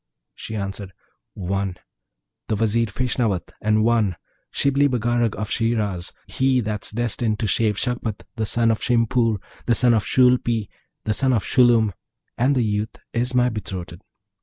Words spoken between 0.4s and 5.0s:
answered, 'One, the Vizier Feshnavat; and one, Shibli